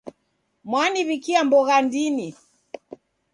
Mwaniw'ikia 0.69 1.41
mbogha 1.45 1.77
ndini. 1.85 2.27